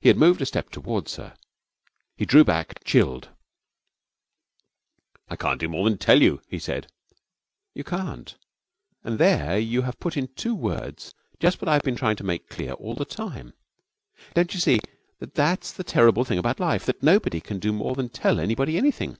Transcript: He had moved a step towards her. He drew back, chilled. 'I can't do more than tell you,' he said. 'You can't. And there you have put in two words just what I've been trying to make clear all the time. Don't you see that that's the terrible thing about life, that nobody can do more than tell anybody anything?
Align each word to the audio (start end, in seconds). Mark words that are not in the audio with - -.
He 0.00 0.08
had 0.08 0.16
moved 0.16 0.40
a 0.40 0.46
step 0.46 0.70
towards 0.70 1.16
her. 1.16 1.36
He 2.16 2.24
drew 2.24 2.44
back, 2.44 2.82
chilled. 2.82 3.28
'I 5.28 5.36
can't 5.36 5.60
do 5.60 5.68
more 5.68 5.86
than 5.86 5.98
tell 5.98 6.22
you,' 6.22 6.40
he 6.48 6.58
said. 6.58 6.90
'You 7.74 7.84
can't. 7.84 8.36
And 9.02 9.18
there 9.18 9.58
you 9.58 9.82
have 9.82 10.00
put 10.00 10.16
in 10.16 10.28
two 10.28 10.54
words 10.54 11.12
just 11.40 11.60
what 11.60 11.68
I've 11.68 11.82
been 11.82 11.94
trying 11.94 12.16
to 12.16 12.24
make 12.24 12.48
clear 12.48 12.72
all 12.72 12.94
the 12.94 13.04
time. 13.04 13.52
Don't 14.32 14.54
you 14.54 14.60
see 14.60 14.80
that 15.18 15.34
that's 15.34 15.74
the 15.74 15.84
terrible 15.84 16.24
thing 16.24 16.38
about 16.38 16.58
life, 16.58 16.86
that 16.86 17.02
nobody 17.02 17.42
can 17.42 17.58
do 17.58 17.74
more 17.74 17.94
than 17.94 18.08
tell 18.08 18.40
anybody 18.40 18.78
anything? 18.78 19.18